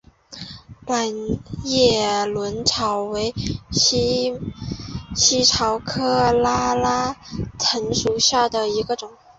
[0.87, 1.13] 卵
[1.63, 3.35] 叶轮草为
[3.71, 4.33] 茜
[5.45, 7.15] 草科拉拉
[7.59, 9.11] 藤属下的一个种。